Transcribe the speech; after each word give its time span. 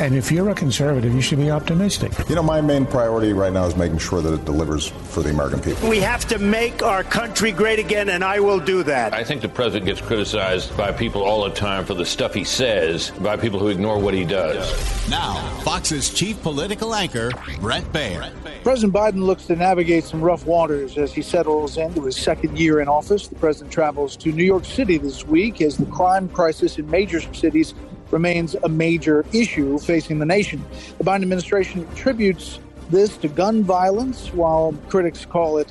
And 0.00 0.16
if 0.16 0.32
you're 0.32 0.48
a 0.48 0.54
conservative, 0.54 1.14
you 1.14 1.20
should 1.20 1.40
be 1.40 1.50
optimistic. 1.50 2.12
You 2.26 2.34
know, 2.34 2.42
my 2.42 2.62
main 2.62 2.86
priority 2.86 3.34
right 3.34 3.52
now 3.52 3.66
is 3.66 3.76
making 3.76 3.98
sure 3.98 4.22
that 4.22 4.32
it 4.32 4.46
delivers 4.46 4.88
for 4.88 5.22
the 5.22 5.28
American 5.28 5.60
people. 5.60 5.90
We 5.90 6.00
have 6.00 6.26
to 6.28 6.38
make 6.38 6.82
our 6.82 7.04
country 7.04 7.52
great 7.52 7.78
again, 7.78 8.08
and 8.08 8.24
I 8.24 8.40
will 8.40 8.60
do 8.60 8.82
that. 8.84 9.12
I 9.12 9.24
think 9.24 9.42
the 9.42 9.48
president 9.50 9.84
gets 9.84 10.00
criticized 10.00 10.74
by 10.74 10.90
people 10.90 11.22
all 11.22 11.44
the 11.44 11.50
time 11.50 11.84
for 11.84 11.92
the 11.92 12.06
stuff 12.06 12.32
he 12.32 12.44
says, 12.44 13.10
by 13.20 13.36
people 13.36 13.58
who 13.58 13.68
ignore 13.68 13.98
what 13.98 14.14
he 14.14 14.24
does. 14.24 15.10
Now, 15.10 15.34
Fox's 15.64 16.08
chief 16.08 16.40
political 16.42 16.94
anchor, 16.94 17.30
Bret 17.60 17.84
Baier. 17.92 18.32
President 18.62 18.94
Biden 18.94 19.22
looks 19.24 19.44
to 19.46 19.56
navigate 19.56 20.04
some 20.04 20.22
rough 20.22 20.46
waters 20.46 20.96
as 20.96 21.12
he 21.12 21.20
settles 21.20 21.76
into 21.76 22.06
his 22.06 22.16
second 22.16 22.58
year 22.58 22.80
in 22.80 22.88
office. 22.88 23.28
The 23.28 23.34
president 23.34 23.70
travels 23.70 24.16
to 24.16 24.32
New 24.32 24.44
York 24.44 24.64
City 24.64 24.96
this 24.96 25.26
week 25.26 25.60
as 25.60 25.76
the 25.76 25.86
crime 25.86 26.30
crisis 26.30 26.78
in 26.78 26.90
major 26.90 27.20
cities 27.34 27.74
remains 28.10 28.54
a 28.54 28.68
major 28.68 29.24
issue 29.32 29.78
facing 29.78 30.18
the 30.18 30.26
nation. 30.26 30.64
The 30.98 31.04
Biden 31.04 31.22
administration 31.22 31.86
attributes 31.92 32.58
this 32.90 33.16
to 33.18 33.28
gun 33.28 33.62
violence, 33.62 34.32
while 34.32 34.74
critics 34.88 35.24
call 35.24 35.58
it 35.58 35.70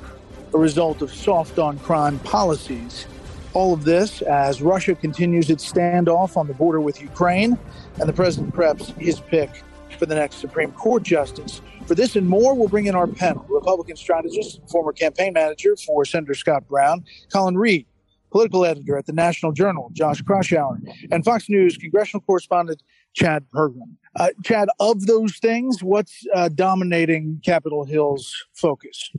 a 0.54 0.58
result 0.58 1.02
of 1.02 1.12
soft 1.12 1.58
on 1.58 1.78
crime 1.80 2.18
policies. 2.20 3.06
All 3.52 3.74
of 3.74 3.84
this 3.84 4.22
as 4.22 4.62
Russia 4.62 4.94
continues 4.94 5.50
its 5.50 5.70
standoff 5.70 6.36
on 6.36 6.46
the 6.46 6.54
border 6.54 6.80
with 6.80 7.00
Ukraine, 7.00 7.58
and 7.98 8.08
the 8.08 8.12
president 8.12 8.54
preps 8.54 8.96
his 8.98 9.20
pick 9.20 9.50
for 9.98 10.06
the 10.06 10.14
next 10.14 10.36
Supreme 10.36 10.72
Court 10.72 11.02
justice. 11.02 11.60
For 11.86 11.94
this 11.94 12.14
and 12.16 12.28
more, 12.28 12.54
we'll 12.54 12.68
bring 12.68 12.86
in 12.86 12.94
our 12.94 13.08
panel 13.08 13.44
Republican 13.48 13.96
strategist, 13.96 14.60
former 14.70 14.92
campaign 14.92 15.32
manager 15.32 15.76
for 15.76 16.04
Senator 16.04 16.34
Scott 16.34 16.66
Brown, 16.68 17.04
Colin 17.32 17.58
Reed, 17.58 17.86
political 18.30 18.64
editor 18.64 18.96
at 18.96 19.06
the 19.06 19.12
National 19.12 19.52
Journal, 19.52 19.90
Josh 19.92 20.22
Kraushaar, 20.22 20.78
and 21.10 21.24
Fox 21.24 21.48
News 21.48 21.76
congressional 21.76 22.22
correspondent 22.22 22.82
Chad 23.14 23.46
Pergram. 23.54 23.96
Uh, 24.16 24.30
Chad, 24.42 24.68
of 24.80 25.06
those 25.06 25.38
things, 25.38 25.84
what's 25.84 26.26
uh, 26.34 26.48
dominating 26.48 27.40
Capitol 27.44 27.84
Hill's 27.84 28.34
focus? 28.52 29.10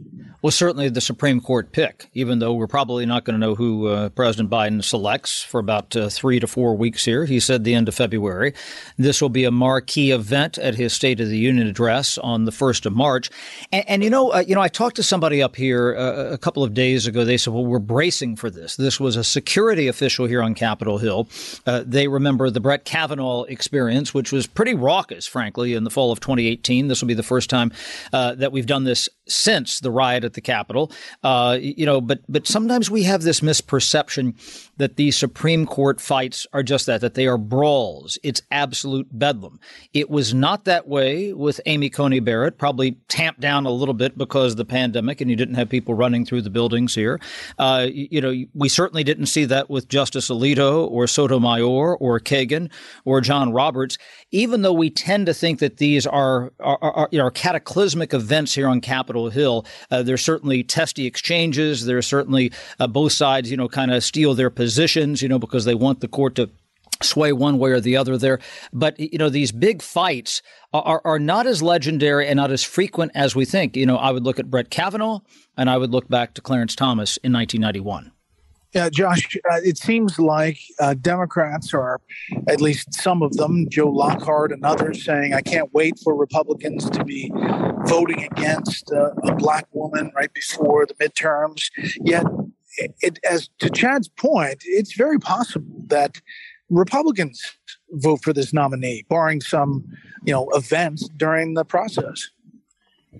Well, 0.42 0.52
certainly 0.52 0.90
the 0.90 1.00
Supreme 1.00 1.40
Court 1.40 1.72
pick, 1.72 2.10
even 2.14 2.40
though 2.40 2.54
we're 2.54 2.68
probably 2.68 3.06
not 3.06 3.24
going 3.24 3.40
to 3.40 3.46
know 3.46 3.56
who 3.56 3.88
uh, 3.88 4.10
President 4.10 4.50
Biden 4.50 4.84
selects 4.84 5.44
for 5.44 5.60
about 5.60 5.96
uh, 5.96 6.10
three 6.10 6.40
to 6.42 6.48
four 6.48 6.76
weeks 6.76 7.06
here. 7.06 7.26
He 7.26 7.40
said 7.40 7.64
the 7.64 7.74
end 7.74 7.88
of 7.88 7.96
February. 7.96 8.54
This 8.98 9.22
will 9.22 9.30
be 9.30 9.46
a 9.46 9.52
marquee 9.52 10.12
event 10.12 10.58
at 10.58 10.76
his 10.76 10.94
State 10.94 11.22
of 11.22 11.30
the 11.30 11.38
Union 11.38 11.68
address 11.68 12.18
on 12.18 12.44
the 12.44 12.52
1st 12.52 12.88
of 12.88 12.94
March. 12.94 13.30
And, 13.72 13.86
and 13.88 14.04
you 14.04 14.10
know, 14.10 14.34
uh, 14.34 14.44
you 14.46 14.56
know, 14.56 14.62
I 14.62 14.68
talked 14.68 14.98
to 14.98 15.04
somebody 15.04 15.42
up 15.42 15.56
here 15.56 15.96
uh, 15.96 16.34
a 16.34 16.38
couple 16.38 16.64
of 16.64 16.74
days 16.74 17.08
ago. 17.08 17.24
They 17.24 17.38
said, 17.38 17.54
well, 17.54 17.66
we're 17.66 17.80
bracing 17.80 18.36
for 18.36 18.50
this. 18.50 18.76
This 18.76 19.00
was 19.00 19.16
a 19.16 19.24
security 19.24 19.88
official 19.88 20.26
here 20.26 20.42
on 20.42 20.54
Capitol 20.54 20.98
Hill. 20.98 21.30
they 21.66 22.10
remember 22.10 22.50
the 22.50 22.60
Brett 22.60 22.84
Kavanaugh 22.84 23.44
experience, 23.44 23.81
which 24.14 24.32
was 24.32 24.48
pretty 24.48 24.74
raucous, 24.74 25.26
frankly, 25.26 25.74
in 25.74 25.84
the 25.84 25.90
fall 25.90 26.12
of 26.12 26.20
2018. 26.20 26.88
This 26.88 27.02
will 27.02 27.08
be 27.08 27.14
the 27.14 27.24
first 27.24 27.50
time 27.50 27.72
uh, 28.14 28.36
that 28.36 28.52
we've 28.52 28.66
done 28.66 28.84
this 28.84 29.10
since 29.28 29.80
the 29.80 29.92
riot 29.92 30.24
at 30.24 30.34
the 30.34 30.42
Capitol. 30.42 30.92
Uh, 31.24 31.58
you 31.60 31.86
know, 31.86 32.02
but 32.02 32.20
but 32.28 32.48
sometimes 32.48 32.90
we 32.90 33.04
have 33.04 33.24
this 33.24 33.40
misperception 33.40 34.36
that 34.78 34.96
these 34.96 35.16
Supreme 35.16 35.66
Court 35.66 36.02
fights 36.02 36.48
are 36.54 36.64
just 36.64 36.86
that, 36.88 37.02
that 37.02 37.14
they 37.14 37.28
are 37.28 37.38
brawls. 37.38 38.18
It's 38.24 38.42
absolute 38.52 39.08
bedlam. 39.12 39.60
It 39.94 40.10
was 40.10 40.34
not 40.34 40.66
that 40.66 40.88
way 40.88 41.34
with 41.34 41.62
Amy 41.66 41.90
Coney 41.90 42.20
Barrett, 42.20 42.58
probably 42.58 42.98
tamped 43.08 43.40
down 43.40 43.66
a 43.66 43.72
little 43.72 43.94
bit 43.94 44.18
because 44.18 44.54
of 44.54 44.58
the 44.58 44.66
pandemic 44.66 45.22
and 45.22 45.30
you 45.30 45.36
didn't 45.36 45.56
have 45.56 45.70
people 45.70 45.94
running 45.94 46.26
through 46.26 46.42
the 46.42 46.50
buildings 46.50 46.96
here. 46.96 47.20
Uh, 47.60 47.88
you 47.92 48.22
know, 48.22 48.34
we 48.54 48.70
certainly 48.70 49.04
didn't 49.04 49.28
see 49.28 49.46
that 49.46 49.70
with 49.70 49.88
Justice 49.88 50.30
Alito 50.30 50.90
or 50.90 51.08
Sotomayor 51.08 51.96
or 51.96 52.20
Kagan 52.20 52.72
or 53.06 53.22
John 53.22 53.54
Roberts, 53.54 53.71
even 54.32 54.62
though 54.62 54.74
we 54.74 54.90
tend 54.90 55.26
to 55.26 55.34
think 55.34 55.60
that 55.60 55.78
these 55.78 56.06
are, 56.08 56.52
are, 56.60 56.78
are, 56.82 57.10
you 57.12 57.18
know, 57.18 57.26
are 57.26 57.32
cataclysmic 57.32 58.14
events 58.14 58.54
here 58.54 58.68
on 58.68 58.82
Capitol 58.82 59.30
Hill. 59.30 59.66
Uh, 59.90 60.04
there's 60.04 60.24
certainly 60.24 60.64
testy 60.64 61.06
exchanges. 61.06 61.86
There's 61.86 62.08
certainly 62.08 62.52
uh, 62.80 62.88
both 62.88 63.12
sides, 63.12 63.50
you 63.50 63.58
know, 63.58 63.68
kind 63.68 63.92
of 63.92 64.04
steel 64.04 64.34
their 64.34 64.50
positions, 64.50 65.22
you 65.22 65.30
know, 65.30 65.40
because 65.40 65.66
they 65.66 65.76
want 65.76 66.02
the 66.02 66.08
court 66.08 66.36
to 66.36 66.50
sway 67.04 67.32
one 67.34 67.58
way 67.58 67.72
or 67.72 67.80
the 67.80 67.98
other 67.98 68.18
there. 68.18 68.40
But, 68.74 69.00
you 69.00 69.18
know, 69.18 69.30
these 69.30 69.52
big 69.52 69.82
fights 69.82 70.42
are, 70.74 71.02
are 71.04 71.20
not 71.20 71.48
as 71.48 71.62
legendary 71.62 72.28
and 72.28 72.38
not 72.38 72.52
as 72.52 72.64
frequent 72.64 73.12
as 73.16 73.36
we 73.36 73.46
think. 73.46 73.76
You 73.76 73.86
know, 73.86 73.98
I 73.98 74.12
would 74.12 74.24
look 74.24 74.40
at 74.40 74.50
Brett 74.50 74.70
Kavanaugh 74.70 75.20
and 75.58 75.70
I 75.70 75.78
would 75.78 75.92
look 75.92 76.08
back 76.08 76.34
to 76.36 76.42
Clarence 76.42 76.76
Thomas 76.76 77.18
in 77.18 77.34
1991. 77.34 78.12
Yeah, 78.74 78.90
Josh, 78.90 79.36
uh, 79.52 79.60
it 79.64 79.78
seems 79.78 80.18
like 80.18 80.58
uh, 80.80 80.94
Democrats 80.94 81.74
are, 81.74 82.00
at 82.48 82.62
least 82.62 82.94
some 82.94 83.22
of 83.22 83.34
them, 83.34 83.68
Joe 83.70 83.90
Lockhart 83.90 84.54
and 84.54 84.64
others, 84.64 85.04
saying, 85.04 85.34
I 85.34 85.42
can't 85.42 85.74
wait 85.74 86.00
for 86.02 86.16
Republicans 86.16 86.90
to 86.92 87.04
be 87.04 87.30
voting 87.86 88.24
against 88.24 88.90
uh, 88.94 89.12
a 89.24 89.36
black 89.36 89.68
woman 89.74 90.12
right 90.16 90.34
before 90.34 90.86
the 90.86 90.94
midterms. 90.94 91.70
Yet, 92.02 92.26
it, 92.78 92.96
it, 93.02 93.20
as 93.30 93.50
to 93.60 93.70
Chad's 93.70 94.08
point, 94.08 94.64
it's 94.64 94.94
very 94.94 95.20
possible 95.20 95.84
that 95.88 96.22
Republicans 96.70 97.58
vote 97.92 98.24
for 98.24 98.32
this 98.32 98.54
nominee, 98.54 99.04
barring 99.10 99.42
some, 99.42 99.86
you 100.24 100.34
know, 100.34 100.50
events 100.52 101.10
during 101.18 101.56
the 101.56 101.66
process. 101.66 102.30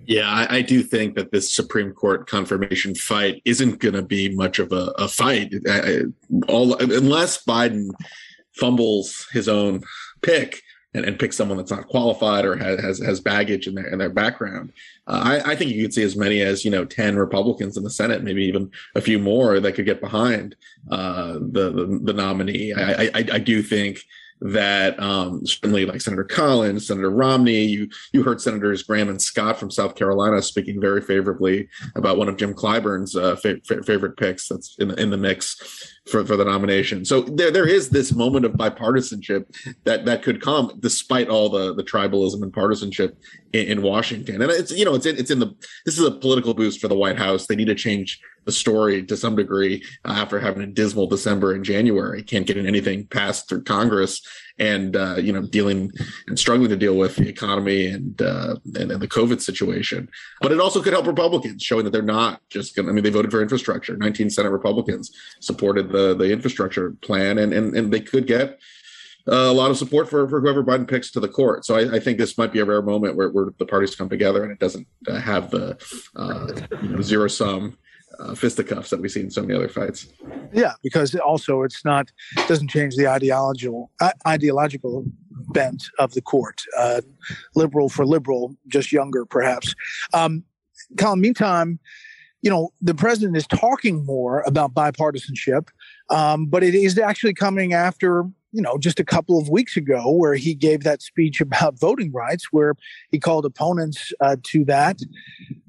Yeah, 0.06 0.28
I, 0.28 0.58
I, 0.58 0.62
do 0.62 0.82
think 0.82 1.16
that 1.16 1.32
this 1.32 1.54
Supreme 1.54 1.92
Court 1.92 2.26
confirmation 2.26 2.94
fight 2.94 3.42
isn't 3.44 3.78
going 3.78 3.94
to 3.94 4.02
be 4.02 4.34
much 4.34 4.58
of 4.58 4.72
a, 4.72 4.92
a 4.96 5.06
fight. 5.06 5.52
I, 5.68 6.02
all 6.48 6.74
unless 6.76 7.44
Biden 7.44 7.90
fumbles 8.54 9.26
his 9.32 9.48
own 9.48 9.82
pick 10.22 10.62
and, 10.94 11.04
and 11.04 11.18
picks 11.18 11.36
someone 11.36 11.58
that's 11.58 11.70
not 11.70 11.88
qualified 11.88 12.44
or 12.44 12.56
has 12.56 12.80
has, 12.80 12.98
has 13.00 13.20
baggage 13.20 13.66
in 13.66 13.74
their 13.74 13.86
in 13.86 13.98
their 13.98 14.10
background. 14.10 14.72
Uh, 15.06 15.40
I, 15.44 15.52
I, 15.52 15.56
think 15.56 15.72
you 15.72 15.82
could 15.82 15.94
see 15.94 16.02
as 16.02 16.16
many 16.16 16.40
as 16.40 16.64
you 16.64 16.70
know 16.70 16.84
ten 16.84 17.16
Republicans 17.16 17.76
in 17.76 17.84
the 17.84 17.90
Senate, 17.90 18.22
maybe 18.22 18.44
even 18.44 18.70
a 18.94 19.00
few 19.00 19.18
more 19.18 19.60
that 19.60 19.72
could 19.72 19.86
get 19.86 20.00
behind 20.00 20.56
uh, 20.90 21.34
the, 21.34 21.70
the, 21.70 22.00
the 22.02 22.12
nominee. 22.12 22.72
I, 22.72 23.04
I, 23.04 23.10
I 23.14 23.38
do 23.38 23.62
think 23.62 24.00
that 24.42 24.98
um, 25.00 25.46
certainly 25.46 25.86
like 25.86 26.00
Senator 26.00 26.24
Collins, 26.24 26.88
Senator 26.88 27.10
Romney, 27.10 27.64
you 27.64 27.88
you 28.12 28.22
heard 28.22 28.40
Senators 28.40 28.82
Graham 28.82 29.08
and 29.08 29.22
Scott 29.22 29.58
from 29.58 29.70
South 29.70 29.94
Carolina 29.94 30.42
speaking 30.42 30.80
very 30.80 31.00
favorably 31.00 31.68
about 31.94 32.18
one 32.18 32.28
of 32.28 32.36
Jim 32.36 32.52
Clyburn's 32.52 33.14
uh, 33.14 33.36
fa- 33.36 33.60
fa- 33.64 33.82
favorite 33.84 34.16
picks 34.16 34.48
that's 34.48 34.76
in 34.78 34.88
the, 34.88 35.00
in 35.00 35.10
the 35.10 35.16
mix 35.16 35.92
for, 36.10 36.24
for 36.24 36.36
the 36.36 36.44
nomination. 36.44 37.04
So 37.04 37.20
there 37.20 37.52
there 37.52 37.68
is 37.68 37.90
this 37.90 38.12
moment 38.12 38.44
of 38.44 38.52
bipartisanship 38.52 39.46
that 39.84 40.04
that 40.06 40.22
could 40.22 40.40
come 40.42 40.72
despite 40.80 41.28
all 41.28 41.48
the 41.48 41.74
the 41.74 41.84
tribalism 41.84 42.42
and 42.42 42.52
partisanship 42.52 43.16
in, 43.52 43.66
in 43.66 43.82
Washington. 43.82 44.42
And 44.42 44.50
it's 44.50 44.72
you 44.72 44.84
know 44.84 44.94
it's 44.94 45.06
in, 45.06 45.16
it's 45.16 45.30
in 45.30 45.38
the 45.38 45.54
this 45.84 45.98
is 45.98 46.04
a 46.04 46.10
political 46.10 46.54
boost 46.54 46.80
for 46.80 46.88
the 46.88 46.96
White 46.96 47.18
House. 47.18 47.46
They 47.46 47.56
need 47.56 47.66
to 47.66 47.74
change 47.76 48.20
the 48.44 48.52
story 48.52 49.02
to 49.04 49.16
some 49.16 49.36
degree 49.36 49.84
uh, 50.04 50.12
after 50.12 50.40
having 50.40 50.62
a 50.62 50.66
dismal 50.66 51.06
December 51.06 51.52
and 51.52 51.64
January. 51.64 52.22
Can't 52.22 52.46
get 52.46 52.56
anything 52.56 53.06
passed 53.06 53.48
through 53.48 53.64
Congress, 53.64 54.20
and 54.58 54.96
uh, 54.96 55.16
you 55.18 55.32
know 55.32 55.42
dealing 55.42 55.90
and 56.26 56.38
struggling 56.38 56.70
to 56.70 56.76
deal 56.76 56.96
with 56.96 57.16
the 57.16 57.28
economy 57.28 57.86
and, 57.86 58.20
uh, 58.20 58.56
and, 58.74 58.92
and 58.92 59.02
the 59.02 59.08
COVID 59.08 59.40
situation. 59.40 60.08
But 60.40 60.52
it 60.52 60.60
also 60.60 60.82
could 60.82 60.92
help 60.92 61.06
Republicans, 61.06 61.62
showing 61.62 61.84
that 61.84 61.90
they're 61.90 62.02
not 62.02 62.40
just 62.48 62.74
going. 62.74 62.86
to 62.86 62.92
I 62.92 62.94
mean, 62.94 63.04
they 63.04 63.10
voted 63.10 63.30
for 63.30 63.42
infrastructure. 63.42 63.96
19 63.96 64.30
Senate 64.30 64.50
Republicans 64.50 65.10
supported 65.40 65.90
the 65.90 66.14
the 66.14 66.32
infrastructure 66.32 66.92
plan, 67.02 67.38
and 67.38 67.52
and 67.52 67.76
and 67.76 67.92
they 67.92 68.00
could 68.00 68.26
get. 68.26 68.58
Uh, 69.24 69.46
a 69.46 69.52
lot 69.52 69.70
of 69.70 69.78
support 69.78 70.10
for, 70.10 70.28
for 70.28 70.40
whoever 70.40 70.64
Biden 70.64 70.88
picks 70.88 71.12
to 71.12 71.20
the 71.20 71.28
court. 71.28 71.64
So 71.64 71.76
I, 71.76 71.94
I 71.94 72.00
think 72.00 72.18
this 72.18 72.36
might 72.36 72.52
be 72.52 72.58
a 72.58 72.64
rare 72.64 72.82
moment 72.82 73.14
where, 73.14 73.30
where 73.30 73.50
the 73.56 73.64
parties 73.64 73.94
come 73.94 74.08
together 74.08 74.42
and 74.42 74.50
it 74.50 74.58
doesn't 74.58 74.84
uh, 75.06 75.20
have 75.20 75.48
the 75.52 75.78
uh, 76.16 76.48
you 76.82 76.88
know, 76.88 77.00
zero 77.02 77.28
sum 77.28 77.78
uh, 78.18 78.34
fisticuffs 78.34 78.90
that 78.90 79.00
we 79.00 79.08
see 79.08 79.20
in 79.20 79.30
so 79.30 79.42
many 79.42 79.54
other 79.54 79.68
fights. 79.68 80.08
Yeah, 80.52 80.72
because 80.82 81.14
also 81.14 81.62
it's 81.62 81.84
not 81.84 82.10
doesn't 82.48 82.68
change 82.68 82.96
the 82.96 83.06
ideological 83.06 83.90
uh, 84.00 84.12
ideological 84.26 85.04
bent 85.52 85.84
of 85.98 86.12
the 86.12 86.22
court. 86.22 86.62
Uh, 86.76 87.00
liberal 87.54 87.88
for 87.88 88.06
liberal, 88.06 88.54
just 88.68 88.92
younger, 88.92 89.24
perhaps. 89.24 89.74
Um, 90.14 90.44
Colin, 90.98 91.20
meantime, 91.20 91.78
you 92.42 92.50
know, 92.50 92.72
the 92.80 92.94
president 92.94 93.36
is 93.36 93.46
talking 93.46 94.04
more 94.04 94.42
about 94.42 94.74
bipartisanship, 94.74 95.68
um, 96.10 96.46
but 96.46 96.62
it 96.62 96.74
is 96.74 96.98
actually 96.98 97.34
coming 97.34 97.72
after 97.72 98.24
you 98.52 98.60
know, 98.60 98.76
just 98.76 99.00
a 99.00 99.04
couple 99.04 99.38
of 99.38 99.48
weeks 99.48 99.76
ago, 99.76 100.10
where 100.10 100.34
he 100.34 100.54
gave 100.54 100.82
that 100.84 101.00
speech 101.00 101.40
about 101.40 101.80
voting 101.80 102.12
rights, 102.12 102.48
where 102.52 102.74
he 103.10 103.18
called 103.18 103.46
opponents 103.46 104.12
uh, 104.20 104.36
to 104.42 104.64
that 104.66 105.00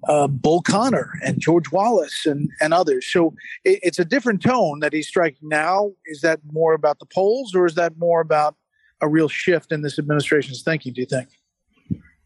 uh, 0.07 0.27
Bull 0.27 0.61
Connor 0.61 1.13
and 1.23 1.39
George 1.39 1.71
Wallace 1.71 2.25
and, 2.25 2.49
and 2.59 2.73
others. 2.73 3.09
So 3.09 3.33
it, 3.63 3.79
it's 3.83 3.99
a 3.99 4.05
different 4.05 4.43
tone 4.43 4.79
that 4.81 4.91
he's 4.91 5.07
striking 5.07 5.47
now. 5.47 5.91
Is 6.05 6.21
that 6.21 6.41
more 6.51 6.73
about 6.73 6.99
the 6.99 7.05
polls 7.05 7.55
or 7.55 7.65
is 7.65 7.75
that 7.75 7.97
more 7.97 8.19
about 8.19 8.55
a 9.01 9.07
real 9.07 9.29
shift 9.29 9.71
in 9.71 9.81
this 9.81 9.97
administration's 9.97 10.61
thinking, 10.61 10.93
do 10.93 11.01
you 11.01 11.07
think? 11.07 11.29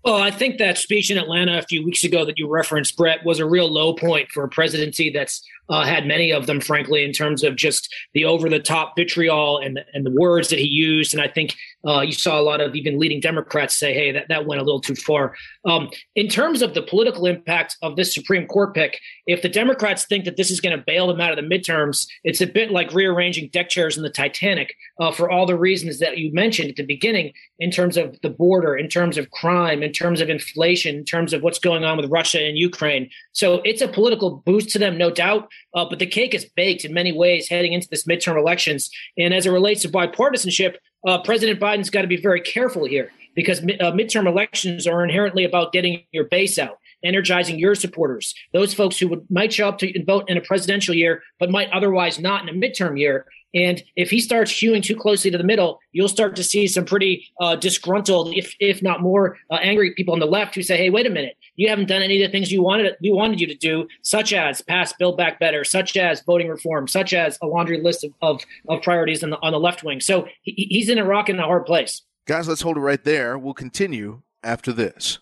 Well, 0.08 0.22
I 0.22 0.32
think 0.32 0.58
that 0.60 0.78
speech 0.78 1.12
in 1.12 1.18
Atlanta 1.18 1.58
a 1.58 1.64
few 1.64 1.84
weeks 1.84 2.06
ago 2.06 2.24
that 2.24 2.38
you 2.38 2.48
referenced, 2.48 2.96
Bret, 2.96 3.26
was 3.26 3.40
a 3.40 3.46
real 3.46 3.70
low 3.70 3.94
point 3.94 4.32
for 4.32 4.46
a 4.46 4.48
presidency 4.48 5.10
that's 5.10 5.44
uh, 5.70 5.86
had 5.86 6.06
many 6.06 6.32
of 6.32 6.48
them, 6.48 6.60
frankly, 6.62 7.04
in 7.04 7.12
terms 7.12 7.44
of 7.44 7.56
just 7.56 7.94
the 8.14 8.26
over 8.26 8.50
the 8.50 8.60
top 8.60 8.94
vitriol 8.96 9.58
and, 9.58 9.80
and 9.94 10.06
the 10.06 10.12
words 10.12 10.50
that 10.50 10.60
he 10.60 10.68
used. 10.68 11.14
And 11.14 11.22
I 11.22 11.28
think 11.28 11.56
uh, 11.88 12.02
you 12.02 12.12
saw 12.12 12.40
a 12.40 12.42
lot 12.42 12.62
of 12.62 12.76
even 12.76 13.00
leading 13.00 13.20
Democrats 13.20 13.78
say, 13.78 13.94
hey, 13.94 14.12
that, 14.12 14.28
that 14.30 14.46
went 14.46 14.62
a 14.62 14.64
little 14.64 14.82
too 14.82 14.96
far. 14.96 15.36
Um, 15.66 15.90
in 16.16 16.28
terms 16.28 16.62
of 16.62 16.74
the 16.74 16.82
political 16.82 17.26
impact 17.26 17.78
of 17.82 17.96
this 17.96 18.14
Supreme 18.14 18.48
Court 18.48 18.74
pick, 18.74 19.00
if 19.26 19.42
the 19.42 19.50
Democrats 19.50 20.06
think 20.06 20.26
that 20.26 20.38
this 20.38 20.52
is 20.52 20.60
going 20.62 20.78
to 20.78 20.84
bail 20.86 21.08
them 21.08 21.22
out 21.22 21.32
of 21.32 21.38
the 21.38 21.56
midterms, 21.56 22.08
it's 22.24 22.42
a 22.42 22.48
bit 22.48 22.72
like 22.72 22.94
rearranging 22.94 23.50
deck 23.50 23.70
chairs 23.70 23.98
in 23.98 24.04
the 24.04 24.10
Titanic 24.10 24.76
uh, 25.00 25.12
for 25.12 25.30
all 25.30 25.46
the 25.46 25.58
reasons 25.58 26.00
that 26.00 26.18
you 26.18 26.34
mentioned 26.34 26.70
at 26.70 26.76
the 26.76 26.86
beginning 26.86 27.34
in 27.60 27.72
terms 27.72 27.98
of 27.98 28.20
the 28.22 28.30
border, 28.30 28.76
in 28.76 28.88
terms 28.88 29.18
of 29.18 29.32
crime, 29.32 29.84
in 29.84 29.92
terms 29.92 30.22
of 30.22 30.30
inflation, 30.30 30.96
in 30.96 31.06
terms 31.06 31.34
of 31.34 31.42
what's 31.42 31.60
going 31.60 31.84
on 31.84 31.98
with 31.98 32.10
Russia 32.10 32.42
and 32.42 32.58
Ukraine. 32.58 33.10
So 33.32 33.62
it's 33.64 33.82
a 33.82 33.88
political 33.88 34.44
boost 34.46 34.70
to 34.70 34.80
them, 34.80 34.98
no 34.98 35.12
doubt. 35.12 35.50
Uh, 35.74 35.86
but 35.90 36.00
the 36.00 36.06
cake 36.06 36.34
is 36.34 36.46
baked 36.46 36.86
in 36.86 36.94
many 36.94 37.12
ways 37.12 37.50
heading 37.50 37.74
into 37.74 37.88
this 37.90 38.06
midterm 38.06 38.38
elections. 38.38 38.90
And 39.18 39.34
as 39.34 39.46
it 39.46 39.52
relates 39.52 39.82
to 39.84 39.90
bipartisanship, 39.90 40.76
uh, 41.08 41.22
President 41.22 41.60
Biden's 41.60 41.90
got 41.90 42.02
to 42.02 42.08
be 42.08 42.18
very 42.18 42.42
careful 42.42 42.86
here 42.86 43.12
because 43.36 43.60
uh, 43.60 43.92
midterm 43.92 44.28
elections 44.28 44.88
are 44.88 45.04
inherently 45.04 45.44
about 45.44 45.72
getting 45.72 46.04
your 46.12 46.24
base 46.24 46.58
out, 46.58 46.80
energizing 47.04 47.60
your 47.60 47.76
supporters, 47.76 48.34
those 48.54 48.74
folks 48.74 48.98
who 48.98 49.08
would, 49.08 49.30
might 49.30 49.54
show 49.54 49.68
up 49.68 49.78
to 49.80 50.04
vote 50.04 50.26
in 50.28 50.38
a 50.38 50.42
presidential 50.42 50.94
year 50.94 51.24
but 51.40 51.50
might 51.50 51.70
otherwise 51.72 52.20
not 52.20 52.48
in 52.48 52.50
a 52.50 52.68
midterm 52.68 53.00
year. 53.00 53.26
And 53.54 53.82
if 53.96 54.10
he 54.10 54.20
starts 54.20 54.52
hewing 54.52 54.82
too 54.82 54.96
closely 54.96 55.32
to 55.32 55.38
the 55.38 55.44
middle, 55.44 55.80
you'll 55.92 56.10
start 56.10 56.36
to 56.36 56.44
see 56.44 56.68
some 56.68 56.86
pretty 56.86 57.28
uh, 57.40 57.56
disgruntled, 57.56 58.34
if 58.36 58.54
if 58.60 58.84
not 58.84 59.02
more 59.02 59.38
uh, 59.50 59.56
angry 59.56 59.94
people 59.96 60.14
on 60.14 60.20
the 60.20 60.26
left 60.26 60.54
who 60.54 60.62
say, 60.62 60.78
"Hey, 60.78 60.90
wait 60.90 61.06
a 61.06 61.10
minute, 61.10 61.38
you 61.56 61.70
haven't 61.70 61.88
done 61.88 62.02
any 62.02 62.22
of 62.22 62.28
the 62.28 62.32
things 62.32 62.52
you 62.52 62.62
wanted 62.62 62.96
we 63.02 63.12
wanted 63.12 63.40
you 63.40 63.48
to 63.48 63.56
do, 63.56 63.88
such 64.02 64.34
as 64.34 64.62
pass 64.62 64.94
Build 64.94 65.18
Back 65.18 65.40
Better, 65.40 65.64
such 65.64 65.96
as 65.96 66.22
voting 66.22 66.50
reform, 66.50 66.88
such 66.88 67.14
as 67.14 67.40
a 67.42 67.48
laundry 67.48 67.82
list 67.82 68.04
of 68.04 68.14
of, 68.22 68.44
of 68.68 68.82
priorities 68.82 69.24
on 69.24 69.30
the 69.30 69.38
on 69.38 69.54
the 69.54 69.60
left 69.60 69.84
wing." 69.84 70.02
So 70.02 70.28
he, 70.42 70.68
he's 70.70 70.90
in 70.90 70.98
a 70.98 71.06
rock 71.06 71.30
and 71.30 71.40
a 71.40 71.44
hard 71.44 71.66
place. 71.66 72.02
Guys, 72.28 72.48
let's 72.48 72.62
hold 72.62 72.76
it 72.76 72.82
right 72.82 73.04
there. 73.04 73.38
We'll 73.38 73.54
continue 73.54 74.24
after 74.44 74.74
this. 74.74 75.20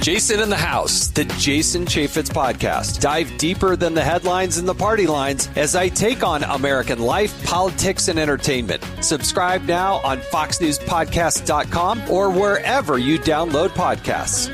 Jason 0.00 0.40
in 0.40 0.48
the 0.48 0.56
House, 0.56 1.08
the 1.08 1.26
Jason 1.36 1.84
Chaffetz 1.84 2.30
podcast. 2.30 3.02
Dive 3.02 3.36
deeper 3.36 3.76
than 3.76 3.92
the 3.92 4.02
headlines 4.02 4.56
and 4.56 4.66
the 4.66 4.74
party 4.74 5.06
lines 5.06 5.50
as 5.56 5.76
I 5.76 5.90
take 5.90 6.22
on 6.22 6.42
American 6.42 7.00
life, 7.00 7.44
politics, 7.44 8.08
and 8.08 8.18
entertainment. 8.18 8.82
Subscribe 9.02 9.62
now 9.64 9.96
on 9.96 10.20
FoxNewsPodcast.com 10.20 12.10
or 12.10 12.30
wherever 12.30 12.96
you 12.96 13.18
download 13.18 13.68
podcasts. 13.68 14.48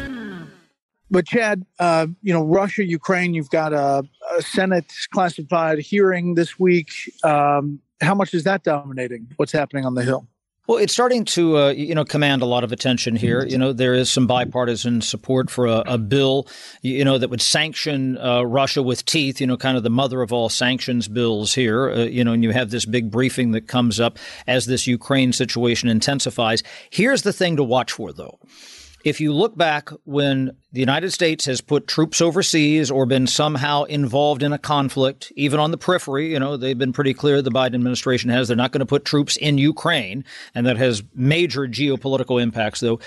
But 1.12 1.28
Chad, 1.28 1.64
uh, 1.78 2.08
you 2.22 2.32
know, 2.32 2.44
Russia, 2.44 2.84
Ukraine, 2.84 3.32
you've 3.32 3.50
got 3.50 3.72
a, 3.72 4.02
a 4.37 4.43
Senate 4.43 4.93
classified 5.12 5.78
hearing 5.78 6.34
this 6.34 6.58
week. 6.58 6.90
Um, 7.22 7.78
how 8.00 8.16
much 8.16 8.34
is 8.34 8.43
that 8.44 8.64
dominating 8.64 9.28
what's 9.37 9.52
happening 9.52 9.87
on 9.87 9.94
the 9.94 10.02
Hill? 10.02 10.26
Well, 10.66 10.78
it's 10.78 10.92
starting 10.92 11.24
to, 11.26 11.58
uh, 11.58 11.68
you 11.68 11.94
know, 11.94 12.04
command 12.04 12.42
a 12.42 12.46
lot 12.46 12.64
of 12.64 12.72
attention 12.72 13.14
here. 13.14 13.44
You 13.44 13.56
know, 13.56 13.72
there 13.72 13.94
is 13.94 14.10
some 14.10 14.26
bipartisan 14.26 15.00
support 15.00 15.48
for 15.48 15.66
a, 15.66 15.84
a 15.86 15.98
bill, 15.98 16.48
you 16.82 17.04
know, 17.04 17.18
that 17.18 17.30
would 17.30 17.40
sanction 17.40 18.18
uh, 18.18 18.42
Russia 18.42 18.82
with 18.82 19.04
teeth. 19.04 19.40
You 19.40 19.46
know, 19.46 19.56
kind 19.56 19.76
of 19.76 19.84
the 19.84 19.90
mother 19.90 20.22
of 20.22 20.32
all 20.32 20.48
sanctions 20.48 21.06
bills 21.06 21.54
here. 21.54 21.90
Uh, 21.90 22.04
you 22.04 22.24
know, 22.24 22.32
and 22.32 22.42
you 22.42 22.50
have 22.50 22.70
this 22.70 22.84
big 22.84 23.12
briefing 23.12 23.52
that 23.52 23.68
comes 23.68 24.00
up 24.00 24.18
as 24.48 24.66
this 24.66 24.88
Ukraine 24.88 25.32
situation 25.32 25.88
intensifies. 25.88 26.64
Here's 26.90 27.22
the 27.22 27.32
thing 27.32 27.56
to 27.56 27.62
watch 27.62 27.92
for, 27.92 28.12
though 28.12 28.40
if 29.06 29.20
you 29.20 29.32
look 29.32 29.56
back 29.56 29.91
when 30.03 30.50
the 30.73 30.81
United 30.81 31.12
States 31.12 31.44
has 31.44 31.61
put 31.61 31.87
troops 31.87 32.20
overseas 32.20 32.91
or 32.91 33.06
been 33.06 33.29
somehow 33.29 33.85
involved 33.85 34.43
in 34.43 34.53
a 34.53 34.58
conflict, 34.58 35.32
even 35.37 35.61
on 35.61 35.70
the 35.70 35.79
periphery, 35.79 36.32
you 36.32 36.41
know, 36.41 36.56
they've 36.56 36.76
been 36.76 36.93
pretty 36.93 37.14
clear 37.14 37.41
the 37.41 37.53
Biden 37.53 37.76
administration 37.76 38.31
has 38.31 38.49
they're 38.49 38.56
not 38.56 38.73
going 38.73 38.81
to 38.81 38.85
put 38.85 39.05
troops 39.05 39.37
in 39.37 39.58
Ukraine, 39.58 40.25
and 40.56 40.67
that 40.67 40.76
has 40.76 41.05
major 41.14 41.69
geopolitical 41.69 42.43
impacts, 42.43 42.81
though. 42.81 42.99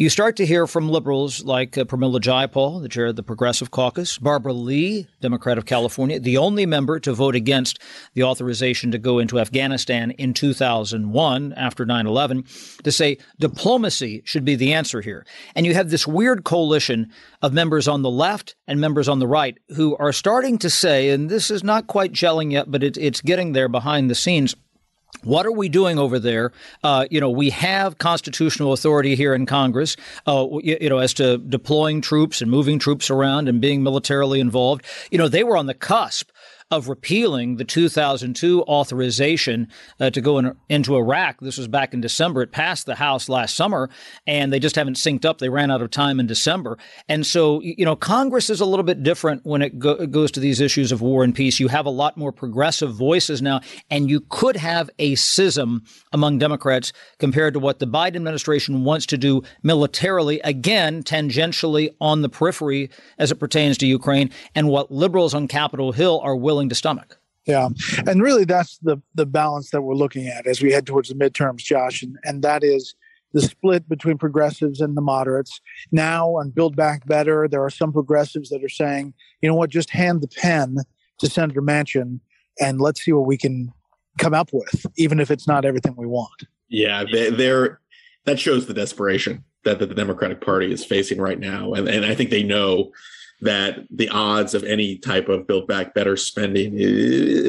You 0.00 0.08
start 0.10 0.36
to 0.36 0.46
hear 0.46 0.68
from 0.68 0.88
liberals 0.88 1.42
like 1.42 1.76
uh, 1.76 1.82
Pramila 1.82 2.20
Jayapal, 2.20 2.80
the 2.80 2.88
chair 2.88 3.06
of 3.06 3.16
the 3.16 3.24
Progressive 3.24 3.72
Caucus, 3.72 4.16
Barbara 4.16 4.52
Lee, 4.52 5.08
Democrat 5.20 5.58
of 5.58 5.66
California, 5.66 6.20
the 6.20 6.38
only 6.38 6.66
member 6.66 7.00
to 7.00 7.12
vote 7.12 7.34
against 7.34 7.80
the 8.14 8.22
authorization 8.22 8.92
to 8.92 8.98
go 8.98 9.18
into 9.18 9.40
Afghanistan 9.40 10.12
in 10.12 10.34
2001 10.34 11.52
after 11.54 11.84
9 11.84 12.06
11, 12.06 12.44
to 12.84 12.92
say 12.92 13.18
diplomacy 13.40 14.22
should 14.24 14.44
be 14.44 14.54
the 14.54 14.72
answer 14.72 15.00
here. 15.00 15.26
And 15.56 15.66
you 15.66 15.74
have 15.74 15.90
this 15.90 16.06
weird 16.06 16.44
coalition 16.44 17.10
of 17.42 17.52
members 17.52 17.88
on 17.88 18.02
the 18.02 18.08
left 18.08 18.54
and 18.68 18.80
members 18.80 19.08
on 19.08 19.18
the 19.18 19.26
right 19.26 19.58
who 19.74 19.96
are 19.96 20.12
starting 20.12 20.58
to 20.58 20.70
say, 20.70 21.10
and 21.10 21.28
this 21.28 21.50
is 21.50 21.64
not 21.64 21.88
quite 21.88 22.12
gelling 22.12 22.52
yet, 22.52 22.70
but 22.70 22.84
it, 22.84 22.96
it's 22.98 23.20
getting 23.20 23.50
there 23.50 23.68
behind 23.68 24.08
the 24.08 24.14
scenes 24.14 24.54
what 25.24 25.46
are 25.46 25.52
we 25.52 25.68
doing 25.68 25.98
over 25.98 26.18
there? 26.18 26.52
Uh, 26.82 27.06
you 27.10 27.20
know, 27.20 27.30
we 27.30 27.50
have 27.50 27.98
constitutional 27.98 28.72
authority 28.72 29.14
here 29.14 29.34
in 29.34 29.46
Congress, 29.46 29.96
uh, 30.26 30.46
you, 30.62 30.78
you, 30.80 30.88
know, 30.88 30.98
as 30.98 31.14
to 31.14 31.38
deploying 31.38 32.00
troops 32.00 32.40
and 32.40 32.50
moving 32.50 32.78
troops 32.78 33.10
around 33.10 33.48
and 33.48 33.60
being 33.60 33.82
militarily 33.82 34.40
involved. 34.40 34.84
You 35.10 35.18
know, 35.18 35.28
they 35.28 35.44
were 35.44 35.56
on 35.56 35.66
the 35.66 35.74
cusp 35.74 36.30
of 36.70 36.88
repealing 36.88 37.56
the 37.56 37.64
2002 37.64 38.62
authorization 38.64 39.68
uh, 40.00 40.10
to 40.10 40.20
go 40.20 40.38
in, 40.38 40.54
into 40.68 40.96
Iraq. 40.96 41.40
This 41.40 41.56
was 41.56 41.66
back 41.66 41.94
in 41.94 42.02
December. 42.02 42.42
It 42.42 42.52
passed 42.52 42.84
the 42.84 42.94
House 42.94 43.30
last 43.30 43.56
summer, 43.56 43.88
and 44.26 44.52
they 44.52 44.58
just 44.58 44.76
haven't 44.76 44.96
synced 44.96 45.24
up. 45.24 45.38
They 45.38 45.48
ran 45.48 45.70
out 45.70 45.80
of 45.80 45.90
time 45.90 46.20
in 46.20 46.26
December. 46.26 46.76
And 47.08 47.24
so, 47.24 47.62
you 47.62 47.86
know, 47.86 47.96
Congress 47.96 48.50
is 48.50 48.60
a 48.60 48.66
little 48.66 48.82
bit 48.82 49.02
different 49.02 49.46
when 49.46 49.62
it, 49.62 49.78
go- 49.78 50.06
goes 50.06 50.30
to 50.32 50.40
these 50.40 50.60
issues 50.60 50.92
of 50.92 51.00
war 51.00 51.24
and 51.24 51.34
peace. 51.34 51.58
You 51.58 51.68
have 51.68 51.86
a 51.86 51.90
lot 51.90 52.18
more 52.18 52.32
progressive 52.32 52.94
voices 52.94 53.40
now, 53.40 53.62
and 53.90 54.10
you 54.10 54.20
could 54.28 54.56
have 54.56 54.90
a 54.98 55.14
schism 55.14 55.84
among 56.12 56.38
Democrats 56.38 56.92
compared 57.18 57.54
to 57.54 57.60
what 57.60 57.78
the 57.78 57.86
Biden 57.86 58.16
administration 58.16 58.84
wants 58.84 59.06
to 59.06 59.16
do 59.16 59.42
militarily, 59.62 60.40
again, 60.40 61.02
tangentially 61.02 61.94
on 61.98 62.20
the 62.20 62.28
periphery 62.28 62.90
as 63.16 63.30
it 63.32 63.36
pertains 63.36 63.78
to 63.78 63.86
Ukraine, 63.86 64.30
and 64.54 64.68
what 64.68 64.90
liberals 64.90 65.32
on 65.32 65.48
Capitol 65.48 65.92
Hill 65.92 66.20
are 66.22 66.36
willing 66.36 66.57
willing 66.58 66.68
to 66.68 66.74
stomach. 66.74 67.18
Yeah, 67.46 67.68
and 68.06 68.20
really 68.20 68.44
that's 68.44 68.78
the 68.78 69.00
the 69.14 69.24
balance 69.24 69.70
that 69.70 69.82
we're 69.82 69.94
looking 69.94 70.26
at 70.26 70.46
as 70.46 70.60
we 70.60 70.72
head 70.72 70.86
towards 70.86 71.08
the 71.08 71.14
midterms, 71.14 71.58
Josh, 71.58 72.02
and 72.02 72.18
and 72.24 72.42
that 72.42 72.64
is 72.64 72.94
the 73.32 73.40
split 73.40 73.88
between 73.88 74.18
progressives 74.18 74.80
and 74.80 74.96
the 74.96 75.00
moderates. 75.00 75.60
Now 75.92 76.28
on 76.36 76.50
Build 76.50 76.76
Back 76.76 77.06
Better, 77.06 77.46
there 77.48 77.62
are 77.62 77.70
some 77.70 77.92
progressives 77.92 78.50
that 78.50 78.64
are 78.64 78.68
saying, 78.68 79.14
you 79.40 79.48
know 79.48 79.54
what, 79.54 79.70
just 79.70 79.90
hand 79.90 80.20
the 80.20 80.28
pen 80.28 80.78
to 81.20 81.28
Senator 81.28 81.62
Manchin 81.62 82.20
and 82.60 82.80
let's 82.80 83.02
see 83.02 83.12
what 83.12 83.26
we 83.26 83.36
can 83.36 83.72
come 84.18 84.34
up 84.34 84.50
with, 84.52 84.86
even 84.96 85.20
if 85.20 85.30
it's 85.30 85.46
not 85.46 85.64
everything 85.64 85.94
we 85.96 86.06
want. 86.06 86.44
Yeah, 86.68 87.04
they, 87.10 87.30
they're 87.30 87.80
that 88.24 88.40
shows 88.40 88.66
the 88.66 88.74
desperation 88.74 89.44
that 89.64 89.78
the 89.78 89.86
Democratic 89.86 90.40
Party 90.40 90.72
is 90.72 90.84
facing 90.84 91.20
right 91.20 91.38
now, 91.38 91.72
and 91.72 91.88
and 91.88 92.04
I 92.04 92.14
think 92.14 92.28
they 92.28 92.42
know 92.42 92.92
that 93.40 93.86
the 93.90 94.08
odds 94.08 94.52
of 94.54 94.64
any 94.64 94.96
type 94.96 95.28
of 95.28 95.46
build 95.46 95.68
back 95.68 95.94
better 95.94 96.16
spending 96.16 96.72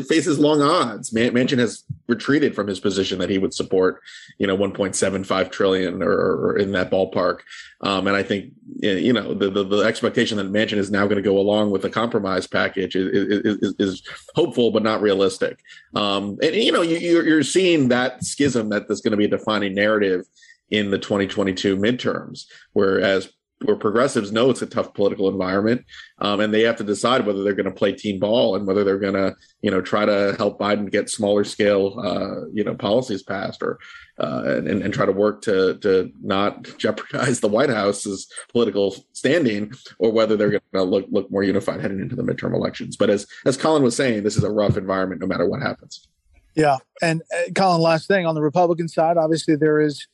faces 0.04 0.38
long 0.38 0.62
odds. 0.62 1.12
Man- 1.12 1.34
Manchin 1.34 1.58
has 1.58 1.84
retreated 2.08 2.54
from 2.54 2.68
his 2.68 2.80
position 2.80 3.18
that 3.20 3.30
he 3.30 3.40
would 3.40 3.54
support, 3.54 4.02
you 4.38 4.46
know, 4.46 4.56
1.75 4.56 5.52
trillion 5.52 6.04
or, 6.04 6.12
or 6.12 6.58
in 6.58 6.74
that 6.74 6.92
ballpark. 6.92 7.40
Um, 7.82 8.08
and 8.08 8.16
I 8.16 8.22
think, 8.22 8.52
you 8.82 9.14
know, 9.14 9.34
the, 9.34 9.50
the, 9.50 9.64
the, 9.64 9.78
expectation 9.80 10.38
that 10.38 10.52
Manchin 10.52 10.78
is 10.78 10.92
now 10.92 11.06
going 11.06 11.16
to 11.16 11.22
go 11.24 11.40
along 11.40 11.72
with 11.72 11.82
the 11.82 11.90
compromise 11.90 12.46
package 12.46 12.96
is, 12.96 13.62
is, 13.62 13.76
is 13.80 14.04
hopeful, 14.36 14.70
but 14.72 14.84
not 14.84 15.02
realistic. 15.02 15.60
Um, 15.96 16.38
and, 16.44 16.54
you 16.56 16.72
know, 16.72 16.82
you, 16.82 16.98
you're 16.98 17.44
seeing 17.44 17.88
that 17.88 18.24
schism 18.24 18.70
that 18.70 18.88
there's 18.88 19.02
going 19.02 19.12
to 19.12 19.18
be 19.18 19.26
a 19.26 19.30
defining 19.30 19.74
narrative 19.74 20.26
in 20.70 20.92
the 20.92 21.00
2022 21.00 21.78
midterms, 21.78 22.46
whereas 22.74 23.30
where 23.64 23.76
progressives 23.76 24.32
know 24.32 24.50
it's 24.50 24.62
a 24.62 24.66
tough 24.66 24.94
political 24.94 25.28
environment, 25.28 25.86
um, 26.20 26.40
and 26.40 26.54
they 26.54 26.62
have 26.62 26.78
to 26.78 26.84
decide 26.84 27.26
whether 27.26 27.44
they're 27.44 27.54
going 27.54 27.66
to 27.66 27.72
play 27.72 27.92
team 27.92 28.20
ball 28.20 28.56
and 28.56 28.66
whether 28.66 28.84
they're 28.84 29.00
going 29.00 29.16
to, 29.16 29.36
you 29.62 29.70
know, 29.70 29.82
try 29.82 30.06
to 30.06 30.34
help 30.38 30.60
Biden 30.60 30.90
get 30.90 31.10
smaller 31.10 31.44
scale, 31.44 32.00
uh, 32.00 32.48
you 32.54 32.64
know, 32.64 32.74
policies 32.74 33.22
passed, 33.22 33.62
or 33.62 33.80
uh, 34.20 34.44
and, 34.46 34.68
and 34.68 34.94
try 34.94 35.06
to 35.06 35.12
work 35.12 35.42
to 35.42 35.78
to 35.80 36.12
not 36.22 36.64
jeopardize 36.78 37.42
the 37.42 37.48
White 37.48 37.70
House's 37.70 38.32
political 38.52 38.96
standing, 39.14 39.74
or 39.98 40.12
whether 40.12 40.38
they're 40.38 40.52
going 40.52 40.62
to 40.74 40.84
look 40.84 41.06
look 41.10 41.30
more 41.30 41.44
unified 41.44 41.82
heading 41.82 42.00
into 42.00 42.16
the 42.16 42.24
midterm 42.24 42.54
elections. 42.54 42.96
But 42.96 43.10
as 43.10 43.28
as 43.46 43.58
Colin 43.58 43.84
was 43.84 43.96
saying, 43.96 44.24
this 44.24 44.38
is 44.38 44.44
a 44.44 44.52
rough 44.52 44.78
environment 44.78 45.22
no 45.22 45.28
matter 45.28 45.48
what 45.48 45.62
happens. 45.62 46.08
Yeah, 46.56 46.78
and 47.02 47.22
uh, 47.36 47.52
Colin, 47.56 47.82
last 47.82 48.08
thing 48.08 48.26
on 48.26 48.36
the 48.36 48.42
Republican 48.42 48.88
side, 48.88 49.18
obviously 49.18 49.56
there 49.56 49.80
is 49.80 50.08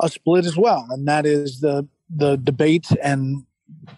a 0.00 0.08
split 0.08 0.46
as 0.46 0.56
well, 0.56 0.86
and 0.90 1.06
that 1.06 1.26
is 1.26 1.60
the 1.60 1.86
the 2.10 2.36
debate 2.36 2.88
and 3.02 3.44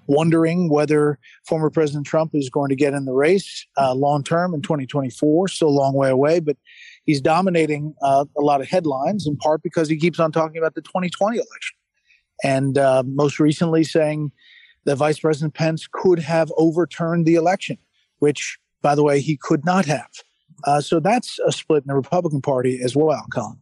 wondering 0.06 0.68
whether 0.68 1.18
former 1.46 1.70
President 1.70 2.06
Trump 2.06 2.34
is 2.34 2.50
going 2.50 2.68
to 2.68 2.76
get 2.76 2.92
in 2.92 3.04
the 3.04 3.12
race 3.12 3.66
uh, 3.78 3.94
long 3.94 4.22
term 4.22 4.54
in 4.54 4.62
2024. 4.62 5.48
Still 5.48 5.68
a 5.68 5.70
long 5.70 5.94
way 5.94 6.10
away, 6.10 6.40
but 6.40 6.56
he's 7.04 7.20
dominating 7.20 7.94
uh, 8.02 8.24
a 8.36 8.40
lot 8.40 8.60
of 8.60 8.68
headlines 8.68 9.26
in 9.26 9.36
part 9.36 9.62
because 9.62 9.88
he 9.88 9.96
keeps 9.96 10.18
on 10.18 10.32
talking 10.32 10.58
about 10.58 10.74
the 10.74 10.82
2020 10.82 11.36
election, 11.36 11.76
and 12.42 12.78
uh, 12.78 13.02
most 13.06 13.38
recently 13.38 13.84
saying 13.84 14.32
that 14.84 14.96
Vice 14.96 15.20
President 15.20 15.54
Pence 15.54 15.86
could 15.90 16.18
have 16.18 16.50
overturned 16.56 17.26
the 17.26 17.34
election, 17.34 17.78
which, 18.18 18.58
by 18.82 18.94
the 18.94 19.02
way, 19.02 19.20
he 19.20 19.36
could 19.36 19.64
not 19.64 19.84
have. 19.84 20.10
Uh, 20.64 20.80
so 20.80 21.00
that's 21.00 21.38
a 21.46 21.52
split 21.52 21.82
in 21.84 21.88
the 21.88 21.94
Republican 21.94 22.42
Party 22.42 22.80
as 22.82 22.96
well, 22.96 23.24
Colin. 23.32 23.58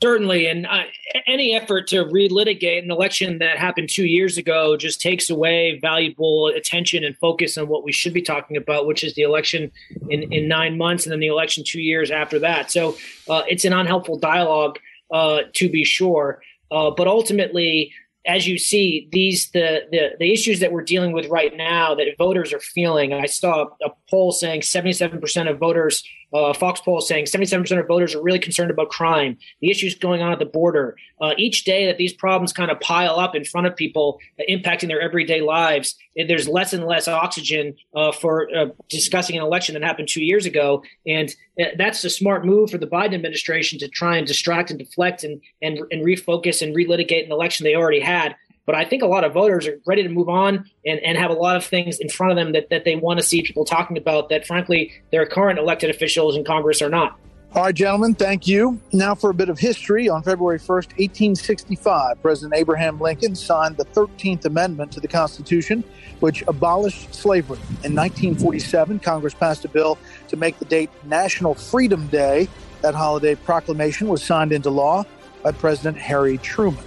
Certainly, 0.00 0.46
and 0.46 0.64
uh, 0.64 0.84
any 1.26 1.56
effort 1.56 1.88
to 1.88 2.04
relitigate 2.04 2.84
an 2.84 2.90
election 2.92 3.38
that 3.38 3.58
happened 3.58 3.88
two 3.92 4.06
years 4.06 4.38
ago 4.38 4.76
just 4.76 5.00
takes 5.00 5.28
away 5.28 5.76
valuable 5.82 6.46
attention 6.46 7.02
and 7.02 7.16
focus 7.16 7.58
on 7.58 7.66
what 7.66 7.82
we 7.82 7.90
should 7.90 8.14
be 8.14 8.22
talking 8.22 8.56
about, 8.56 8.86
which 8.86 9.02
is 9.02 9.14
the 9.14 9.22
election 9.22 9.72
in, 10.08 10.32
in 10.32 10.46
nine 10.46 10.78
months 10.78 11.04
and 11.04 11.12
then 11.12 11.18
the 11.18 11.26
election 11.26 11.64
two 11.66 11.80
years 11.80 12.12
after 12.12 12.38
that. 12.38 12.70
So 12.70 12.96
uh, 13.28 13.42
it's 13.48 13.64
an 13.64 13.72
unhelpful 13.72 14.20
dialogue, 14.20 14.78
uh, 15.12 15.40
to 15.54 15.68
be 15.68 15.82
sure. 15.82 16.42
Uh, 16.70 16.92
but 16.92 17.08
ultimately, 17.08 17.92
as 18.24 18.46
you 18.46 18.56
see, 18.56 19.08
these 19.10 19.50
the, 19.50 19.80
the 19.90 20.10
the 20.20 20.32
issues 20.32 20.60
that 20.60 20.70
we're 20.70 20.82
dealing 20.82 21.10
with 21.10 21.26
right 21.26 21.56
now 21.56 21.96
that 21.96 22.06
voters 22.18 22.52
are 22.52 22.60
feeling. 22.60 23.12
I 23.12 23.26
saw 23.26 23.66
a 23.82 23.90
poll 24.08 24.30
saying 24.30 24.60
77% 24.60 25.50
of 25.50 25.58
voters 25.58 26.04
uh, 26.32 26.52
Fox 26.52 26.80
poll 26.80 27.00
saying 27.00 27.24
77% 27.24 27.78
of 27.78 27.86
voters 27.86 28.14
are 28.14 28.22
really 28.22 28.38
concerned 28.38 28.70
about 28.70 28.90
crime, 28.90 29.38
the 29.60 29.70
issues 29.70 29.94
going 29.94 30.22
on 30.22 30.32
at 30.32 30.38
the 30.38 30.44
border. 30.44 30.96
Uh, 31.20 31.32
each 31.36 31.64
day 31.64 31.86
that 31.86 31.96
these 31.96 32.12
problems 32.12 32.52
kind 32.52 32.70
of 32.70 32.78
pile 32.80 33.18
up 33.18 33.34
in 33.34 33.44
front 33.44 33.66
of 33.66 33.74
people, 33.74 34.20
uh, 34.38 34.42
impacting 34.48 34.88
their 34.88 35.00
everyday 35.00 35.40
lives, 35.40 35.96
eh, 36.16 36.24
there's 36.26 36.46
less 36.46 36.72
and 36.72 36.84
less 36.84 37.08
oxygen 37.08 37.74
uh, 37.94 38.12
for 38.12 38.48
uh, 38.54 38.66
discussing 38.88 39.36
an 39.36 39.42
election 39.42 39.74
that 39.74 39.82
happened 39.82 40.08
two 40.08 40.22
years 40.22 40.46
ago. 40.46 40.82
And 41.06 41.34
uh, 41.60 41.66
that's 41.76 42.04
a 42.04 42.10
smart 42.10 42.44
move 42.44 42.70
for 42.70 42.78
the 42.78 42.86
Biden 42.86 43.14
administration 43.14 43.78
to 43.80 43.88
try 43.88 44.16
and 44.16 44.26
distract 44.26 44.70
and 44.70 44.78
deflect 44.78 45.24
and, 45.24 45.40
and, 45.62 45.78
and 45.90 46.04
refocus 46.04 46.62
and 46.62 46.76
relitigate 46.76 47.24
an 47.24 47.32
election 47.32 47.64
they 47.64 47.74
already 47.74 48.00
had. 48.00 48.36
But 48.68 48.74
I 48.74 48.84
think 48.84 49.02
a 49.02 49.06
lot 49.06 49.24
of 49.24 49.32
voters 49.32 49.66
are 49.66 49.80
ready 49.86 50.02
to 50.02 50.10
move 50.10 50.28
on 50.28 50.68
and, 50.84 51.00
and 51.00 51.16
have 51.16 51.30
a 51.30 51.34
lot 51.34 51.56
of 51.56 51.64
things 51.64 52.00
in 52.00 52.10
front 52.10 52.32
of 52.32 52.36
them 52.36 52.52
that, 52.52 52.68
that 52.68 52.84
they 52.84 52.96
want 52.96 53.18
to 53.18 53.24
see 53.24 53.40
people 53.40 53.64
talking 53.64 53.96
about 53.96 54.28
that, 54.28 54.46
frankly, 54.46 54.92
their 55.10 55.24
current 55.24 55.58
elected 55.58 55.88
officials 55.88 56.36
in 56.36 56.44
Congress 56.44 56.82
are 56.82 56.90
not. 56.90 57.18
All 57.54 57.62
right, 57.62 57.74
gentlemen, 57.74 58.14
thank 58.14 58.46
you. 58.46 58.78
Now 58.92 59.14
for 59.14 59.30
a 59.30 59.34
bit 59.34 59.48
of 59.48 59.58
history. 59.58 60.10
On 60.10 60.22
February 60.22 60.58
1st, 60.58 60.98
1865, 60.98 62.20
President 62.20 62.60
Abraham 62.60 63.00
Lincoln 63.00 63.34
signed 63.34 63.78
the 63.78 63.86
13th 63.86 64.44
Amendment 64.44 64.92
to 64.92 65.00
the 65.00 65.08
Constitution, 65.08 65.82
which 66.20 66.44
abolished 66.46 67.14
slavery. 67.14 67.56
In 67.84 67.94
1947, 67.94 68.98
Congress 68.98 69.32
passed 69.32 69.64
a 69.64 69.68
bill 69.70 69.96
to 70.28 70.36
make 70.36 70.58
the 70.58 70.66
date 70.66 70.90
National 71.04 71.54
Freedom 71.54 72.06
Day. 72.08 72.48
That 72.82 72.94
holiday 72.94 73.34
proclamation 73.34 74.08
was 74.08 74.22
signed 74.22 74.52
into 74.52 74.68
law 74.68 75.06
by 75.42 75.52
President 75.52 75.96
Harry 75.96 76.36
Truman. 76.36 76.84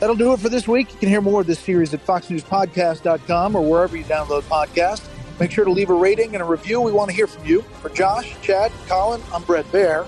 That'll 0.00 0.16
do 0.16 0.32
it 0.32 0.40
for 0.40 0.48
this 0.48 0.66
week. 0.66 0.92
You 0.92 0.98
can 0.98 1.08
hear 1.10 1.20
more 1.20 1.42
of 1.42 1.46
this 1.46 1.58
series 1.58 1.92
at 1.92 2.04
foxnewspodcast.com 2.06 3.54
or 3.54 3.62
wherever 3.62 3.96
you 3.96 4.04
download 4.04 4.42
podcasts. 4.42 5.06
Make 5.38 5.50
sure 5.50 5.64
to 5.64 5.70
leave 5.70 5.90
a 5.90 5.94
rating 5.94 6.34
and 6.34 6.42
a 6.42 6.44
review. 6.44 6.80
We 6.80 6.90
want 6.92 7.10
to 7.10 7.16
hear 7.16 7.26
from 7.26 7.46
you. 7.46 7.62
For 7.82 7.90
Josh, 7.90 8.34
Chad, 8.42 8.72
Colin, 8.88 9.22
I'm 9.32 9.42
Bret 9.44 9.66
Baier. 9.66 10.06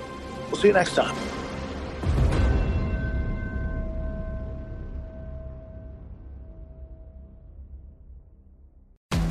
We'll 0.50 0.60
see 0.60 0.68
you 0.68 0.74
next 0.74 0.94
time. 0.94 1.41